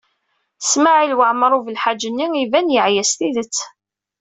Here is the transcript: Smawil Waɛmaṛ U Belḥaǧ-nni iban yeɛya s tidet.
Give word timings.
Smawil 0.69 1.17
Waɛmaṛ 1.19 1.51
U 1.57 1.61
Belḥaǧ-nni 1.65 2.27
iban 2.43 2.67
yeɛya 2.75 3.03
s 3.09 3.11
tidet. 3.19 3.57